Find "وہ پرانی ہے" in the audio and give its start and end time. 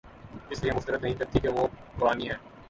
1.49-2.35